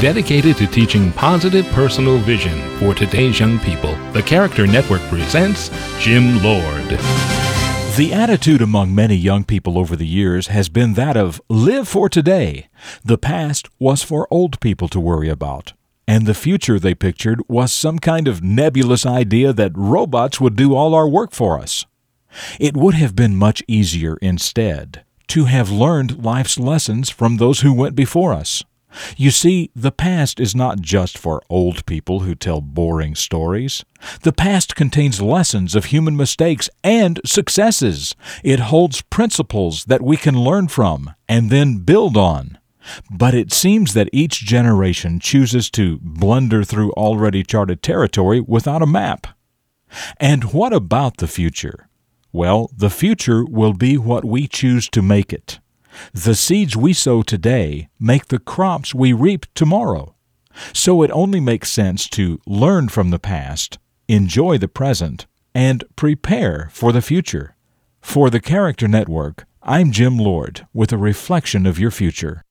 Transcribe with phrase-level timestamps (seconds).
[0.00, 6.42] Dedicated to teaching positive personal vision for today's young people, the Character Network presents Jim
[6.42, 6.88] Lord.
[7.98, 12.08] The attitude among many young people over the years has been that of live for
[12.08, 12.70] today.
[13.04, 15.74] The past was for old people to worry about.
[16.08, 20.74] And the future they pictured was some kind of nebulous idea that robots would do
[20.74, 21.84] all our work for us.
[22.58, 27.74] It would have been much easier instead to have learned life's lessons from those who
[27.74, 28.64] went before us.
[29.16, 33.84] You see, the past is not just for old people who tell boring stories.
[34.22, 38.14] The past contains lessons of human mistakes and successes.
[38.42, 42.58] It holds principles that we can learn from and then build on.
[43.10, 48.86] But it seems that each generation chooses to blunder through already charted territory without a
[48.86, 49.26] map.
[50.18, 51.88] And what about the future?
[52.32, 55.58] Well, the future will be what we choose to make it.
[56.12, 60.14] The seeds we sow today make the crops we reap tomorrow.
[60.72, 66.68] So it only makes sense to learn from the past, enjoy the present, and prepare
[66.72, 67.56] for the future.
[68.00, 72.42] For the Character Network, I'm Jim Lord with a reflection of your future.